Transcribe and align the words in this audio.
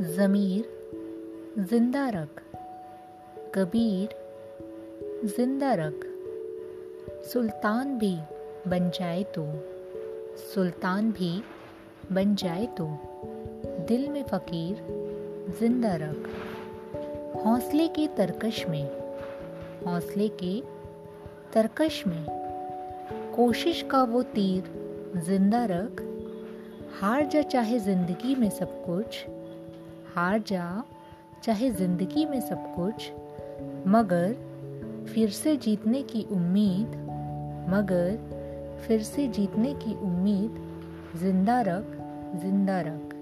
ज़मीर, 0.00 0.64
ज़िंदा 1.58 2.08
रख। 2.08 2.42
कबीर, 3.54 4.08
ज़िंदा 5.24 5.74
रख। 5.74 6.06
सुल्तान 7.24 7.98
भी 7.98 8.14
बन 8.68 8.90
जाए 8.90 9.22
तो 9.22 9.44
सुल्तान 10.54 11.12
भी 11.12 11.42
बन 12.12 12.34
जाए 12.34 12.66
तो 12.66 12.86
दिल 13.88 14.08
में 14.08 14.22
फ़कीर, 14.22 14.76
ज़िंदा 15.60 15.94
रख। 15.94 16.30
हौसले 17.44 17.88
के 17.88 18.06
तरकश 18.06 18.66
में, 18.66 18.84
हौसले 19.86 20.28
के 20.28 20.62
तरकश 21.52 22.06
में। 22.06 22.24
कोशिश 23.36 23.82
का 23.90 24.02
वो 24.02 24.22
तीर, 24.22 24.64
ज़िंदा 25.16 25.64
रख। 25.64 26.02
हार 27.00 27.26
जा 27.26 27.42
चाहे 27.42 27.78
ज़िंदगी 27.78 28.34
में 28.34 28.50
सब 28.50 28.84
कुछ 28.84 29.24
हार 30.14 30.38
जा, 30.38 30.84
चाहे 31.42 31.70
ज़िंदगी 31.70 32.24
में 32.24 32.40
सब 32.40 32.72
कुछ, 32.76 33.12
मगर 33.86 34.34
फिर 35.14 35.30
से 35.30 35.56
जीतने 35.56 36.02
की 36.02 36.22
उम्मीद, 36.30 36.96
मगर 37.70 38.18
फिर 38.86 39.02
से 39.02 39.28
जीतने 39.28 39.74
की 39.74 39.94
उम्मीद, 39.94 40.60
ज़िंदा 41.16 41.60
रख 41.60 41.84
ज़िंदा 42.42 42.80
रख। 42.80 43.14